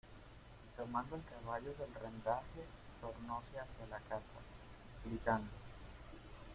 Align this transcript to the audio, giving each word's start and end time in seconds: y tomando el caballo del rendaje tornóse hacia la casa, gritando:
y 0.65 0.77
tomando 0.79 1.15
el 1.15 1.21
caballo 1.25 1.69
del 1.77 1.93
rendaje 1.93 2.65
tornóse 3.01 3.59
hacia 3.59 3.85
la 3.87 3.99
casa, 3.99 4.25
gritando: 5.05 5.51